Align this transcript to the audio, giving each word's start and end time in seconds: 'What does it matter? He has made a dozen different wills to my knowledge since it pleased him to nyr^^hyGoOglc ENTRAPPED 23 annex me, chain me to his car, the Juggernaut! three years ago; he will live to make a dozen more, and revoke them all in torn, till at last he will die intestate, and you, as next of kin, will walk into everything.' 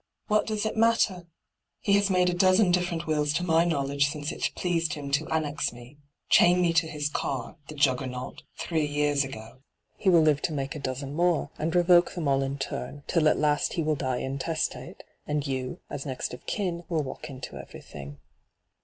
'What 0.29 0.47
does 0.47 0.65
it 0.65 0.75
matter? 0.75 1.27
He 1.79 1.93
has 1.93 2.09
made 2.09 2.27
a 2.27 2.33
dozen 2.33 2.71
different 2.71 3.05
wills 3.05 3.33
to 3.33 3.43
my 3.43 3.63
knowledge 3.63 4.09
since 4.09 4.31
it 4.31 4.49
pleased 4.55 4.93
him 4.95 5.11
to 5.11 5.25
nyr^^hyGoOglc 5.25 5.35
ENTRAPPED 5.35 5.69
23 5.69 5.73
annex 5.73 5.73
me, 5.73 5.97
chain 6.27 6.59
me 6.59 6.73
to 6.73 6.87
his 6.87 7.07
car, 7.07 7.55
the 7.67 7.75
Juggernaut! 7.75 8.41
three 8.57 8.83
years 8.87 9.23
ago; 9.23 9.61
he 9.97 10.09
will 10.09 10.21
live 10.23 10.41
to 10.41 10.53
make 10.53 10.73
a 10.73 10.79
dozen 10.79 11.13
more, 11.13 11.51
and 11.59 11.75
revoke 11.75 12.15
them 12.15 12.27
all 12.27 12.41
in 12.41 12.57
torn, 12.57 13.03
till 13.05 13.27
at 13.27 13.37
last 13.37 13.73
he 13.73 13.83
will 13.83 13.93
die 13.95 14.17
intestate, 14.17 15.03
and 15.27 15.45
you, 15.45 15.79
as 15.87 16.03
next 16.03 16.33
of 16.33 16.47
kin, 16.47 16.83
will 16.89 17.03
walk 17.03 17.29
into 17.29 17.55
everything.' 17.59 18.17